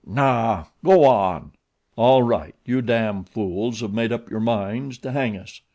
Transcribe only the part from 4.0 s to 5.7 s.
up your minds to hang us.